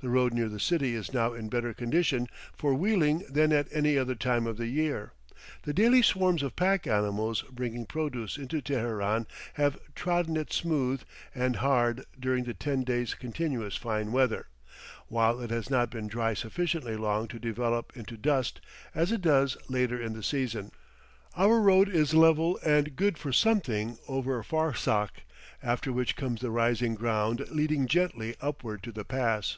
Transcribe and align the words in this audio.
The 0.00 0.10
road 0.10 0.34
near 0.34 0.50
the 0.50 0.60
city 0.60 0.94
is 0.94 1.14
now 1.14 1.32
in 1.32 1.48
better 1.48 1.72
condition 1.72 2.28
for 2.54 2.74
wheeling 2.74 3.24
than 3.30 3.54
at 3.54 3.68
any 3.72 3.96
other 3.96 4.14
time 4.14 4.46
of 4.46 4.58
the 4.58 4.66
year; 4.66 5.14
the 5.62 5.72
daily 5.72 6.02
swarms 6.02 6.42
of 6.42 6.54
pack 6.56 6.86
animals 6.86 7.40
bringing 7.50 7.86
produce 7.86 8.36
into 8.36 8.60
Teheran 8.60 9.26
have 9.54 9.78
trodden 9.94 10.36
it 10.36 10.52
smooth 10.52 11.00
and 11.34 11.56
hard 11.56 12.04
during 12.20 12.44
the 12.44 12.52
ten 12.52 12.82
days' 12.84 13.14
continuous 13.14 13.76
fine 13.76 14.12
weather, 14.12 14.48
while 15.08 15.40
it 15.40 15.48
has 15.48 15.70
not 15.70 15.88
been 15.88 16.06
dry 16.06 16.34
sufficiently 16.34 16.96
long 16.98 17.26
to 17.28 17.38
develop 17.38 17.90
into 17.96 18.18
dust, 18.18 18.60
as 18.94 19.10
it 19.10 19.22
does 19.22 19.56
later 19.70 19.98
in 19.98 20.12
the 20.12 20.22
season. 20.22 20.70
Our 21.34 21.62
road 21.62 21.88
is 21.88 22.12
level 22.12 22.58
and 22.62 22.94
good 22.94 23.16
for 23.16 23.32
something 23.32 23.96
over 24.06 24.38
a 24.38 24.44
farsakh, 24.44 25.22
after 25.62 25.94
which 25.94 26.14
comes 26.14 26.42
the 26.42 26.50
rising 26.50 26.94
ground 26.94 27.46
leading 27.50 27.86
gently 27.86 28.36
upward 28.42 28.82
to 28.82 28.92
the 28.92 29.06
pass. 29.06 29.56